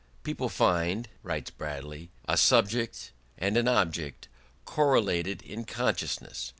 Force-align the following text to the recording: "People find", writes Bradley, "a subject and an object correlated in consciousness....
"People 0.23 0.49
find", 0.49 1.07
writes 1.21 1.51
Bradley, 1.51 2.09
"a 2.27 2.35
subject 2.35 3.11
and 3.37 3.55
an 3.55 3.67
object 3.67 4.29
correlated 4.65 5.43
in 5.43 5.63
consciousness.... 5.63 6.49